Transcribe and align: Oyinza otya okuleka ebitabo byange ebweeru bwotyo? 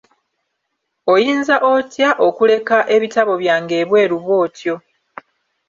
Oyinza 1.13 1.55
otya 1.73 2.09
okuleka 2.27 2.77
ebitabo 2.95 3.33
byange 3.41 3.75
ebweeru 3.83 4.15
bwotyo? 4.23 4.75